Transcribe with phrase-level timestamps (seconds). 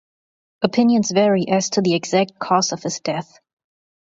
[0.63, 3.37] Opinions vary as to the exact cause of his death.